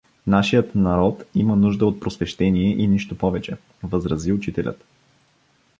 [0.27, 4.83] —Нашият народ има нужда от просвещение и нищо повече— възрази учителят.